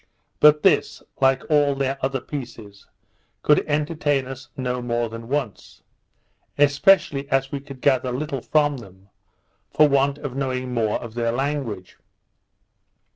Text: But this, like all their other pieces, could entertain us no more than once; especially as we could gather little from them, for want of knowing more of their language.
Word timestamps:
But 0.39 0.63
this, 0.63 1.03
like 1.21 1.43
all 1.47 1.75
their 1.75 1.99
other 2.01 2.21
pieces, 2.21 2.87
could 3.43 3.63
entertain 3.69 4.25
us 4.25 4.49
no 4.57 4.81
more 4.81 5.09
than 5.09 5.27
once; 5.29 5.83
especially 6.57 7.29
as 7.29 7.51
we 7.51 7.59
could 7.59 7.81
gather 7.81 8.11
little 8.11 8.41
from 8.41 8.77
them, 8.77 9.09
for 9.69 9.87
want 9.87 10.17
of 10.17 10.35
knowing 10.35 10.73
more 10.73 10.97
of 10.99 11.13
their 11.13 11.31
language. 11.31 11.97